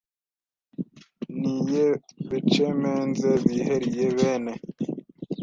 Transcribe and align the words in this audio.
n’iy’ebecemenze 1.39 3.29
biheriye 3.45 4.05
bene 4.17 4.53